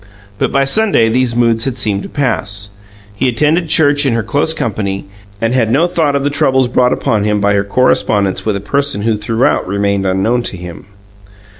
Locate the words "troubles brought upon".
6.31-7.23